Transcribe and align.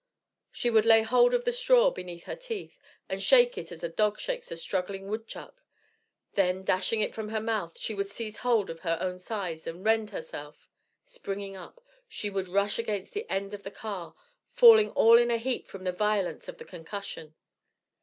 She 0.51 0.71
would 0.71 0.87
lay 0.87 1.03
hold 1.03 1.31
of 1.31 1.45
the 1.45 1.53
straw 1.53 1.93
with 1.95 2.23
her 2.23 2.35
teeth, 2.35 2.75
and 3.07 3.21
shake 3.21 3.55
it 3.55 3.71
as 3.71 3.83
a 3.83 3.87
dog 3.87 4.19
shakes 4.19 4.49
a 4.51 4.57
struggling 4.57 5.07
woodchuck; 5.09 5.61
then 6.33 6.63
dashing 6.63 7.01
it 7.01 7.13
from 7.13 7.29
her 7.29 7.39
mouth, 7.39 7.77
she 7.77 7.93
would 7.93 8.07
seize 8.07 8.37
hold 8.37 8.71
of 8.71 8.79
her 8.79 8.97
own 8.99 9.19
sides, 9.19 9.67
and 9.67 9.85
rend 9.85 10.09
herself. 10.09 10.67
Springing 11.05 11.55
up, 11.55 11.79
she 12.07 12.31
would 12.31 12.47
rush 12.47 12.79
against 12.79 13.13
the 13.13 13.29
end 13.29 13.53
of 13.53 13.61
the 13.61 13.69
car, 13.69 14.15
falling 14.49 14.89
all 14.93 15.19
in 15.19 15.29
a 15.29 15.37
heap 15.37 15.67
from 15.67 15.83
the 15.83 15.91
violence 15.91 16.47
of 16.47 16.57
the 16.57 16.65
concussion. 16.65 17.35